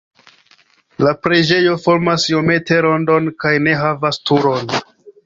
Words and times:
La 1.07 1.11
preĝejo 1.25 1.75
formas 1.83 2.25
iomete 2.31 2.79
rondon 2.87 3.29
kaj 3.45 3.53
ne 3.67 3.77
havas 3.83 4.21
turon. 4.31 4.73